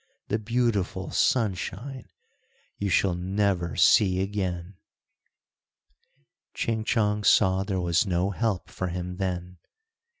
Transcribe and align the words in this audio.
the 0.29 0.39
beautiful 0.39 1.11
sunshine! 1.11 2.09
you 2.79 2.89
shall 2.89 3.13
never 3.13 3.75
see 3.75 4.19
again." 4.19 4.73
Ching 6.55 6.83
Chong 6.85 7.23
saw 7.23 7.63
there 7.63 7.79
was 7.79 8.07
no 8.07 8.31
help 8.31 8.67
for 8.67 8.87
him 8.87 9.17
then. 9.17 9.59